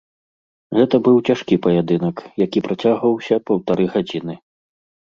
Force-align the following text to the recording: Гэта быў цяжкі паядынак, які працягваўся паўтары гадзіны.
Гэта 0.77 0.95
быў 1.09 1.17
цяжкі 1.31 1.59
паядынак, 1.67 2.25
які 2.45 2.59
працягваўся 2.69 3.43
паўтары 3.53 3.85
гадзіны. 3.97 4.33